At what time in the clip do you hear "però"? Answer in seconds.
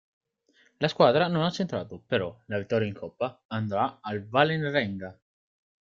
2.07-2.35